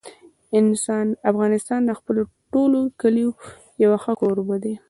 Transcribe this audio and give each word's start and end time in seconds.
افغانستان 1.31 1.81
د 1.85 1.91
خپلو 1.99 2.21
ټولو 2.53 2.79
کلیو 3.01 3.31
یو 3.83 3.91
ښه 4.03 4.13
کوربه 4.21 4.55
دی. 4.63 4.73